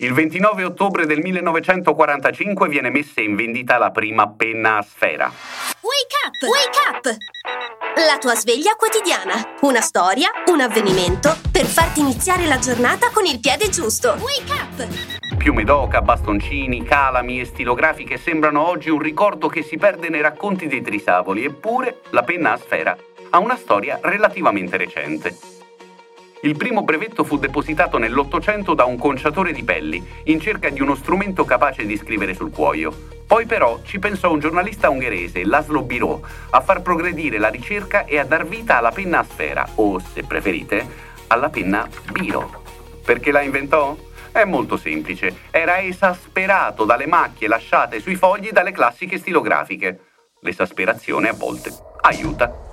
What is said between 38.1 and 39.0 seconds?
a dar vita alla